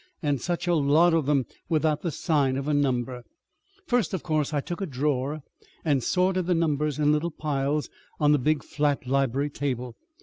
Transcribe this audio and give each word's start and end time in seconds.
And 0.23 0.41
such 0.41 0.65
a 0.67 0.73
lot 0.73 1.13
of 1.13 1.27
them 1.27 1.45
without 1.69 2.01
the 2.01 2.09
sign 2.09 2.57
of 2.57 2.67
a 2.67 2.73
number! 2.73 3.23
"First, 3.85 4.15
of 4.15 4.23
course, 4.23 4.51
I 4.51 4.59
took 4.59 4.81
a 4.81 4.87
drawer 4.87 5.43
and 5.85 6.01
sorted 6.03 6.47
the 6.47 6.55
numbers 6.55 6.97
into 6.97 7.11
little 7.11 7.29
piles 7.29 7.87
on 8.19 8.31
the 8.31 8.39
big 8.39 8.63
flat 8.63 9.05
library 9.05 9.51
table. 9.51 9.95